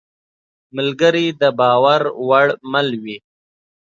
ملګری 0.75 1.25
د 1.41 1.43
باور 1.59 2.01
وړ 2.27 2.47
مل 2.71 2.89
وي. 3.03 3.17